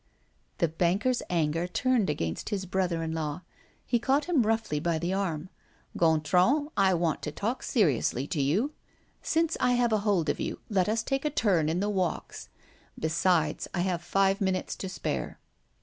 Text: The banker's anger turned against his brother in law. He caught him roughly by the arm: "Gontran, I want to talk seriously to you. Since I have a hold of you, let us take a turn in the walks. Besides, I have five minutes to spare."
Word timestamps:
The 0.57 0.67
banker's 0.67 1.21
anger 1.29 1.67
turned 1.67 2.09
against 2.09 2.49
his 2.49 2.65
brother 2.65 3.03
in 3.03 3.11
law. 3.13 3.43
He 3.85 3.99
caught 3.99 4.25
him 4.25 4.47
roughly 4.47 4.79
by 4.79 4.97
the 4.97 5.13
arm: 5.13 5.49
"Gontran, 5.95 6.69
I 6.75 6.95
want 6.95 7.21
to 7.21 7.31
talk 7.31 7.61
seriously 7.61 8.25
to 8.25 8.41
you. 8.41 8.73
Since 9.21 9.57
I 9.59 9.73
have 9.73 9.93
a 9.93 9.99
hold 9.99 10.27
of 10.27 10.39
you, 10.39 10.59
let 10.69 10.89
us 10.89 11.03
take 11.03 11.23
a 11.23 11.29
turn 11.29 11.69
in 11.69 11.81
the 11.81 11.87
walks. 11.91 12.49
Besides, 12.97 13.67
I 13.75 13.81
have 13.81 14.01
five 14.01 14.41
minutes 14.41 14.75
to 14.77 14.89
spare." 14.89 15.37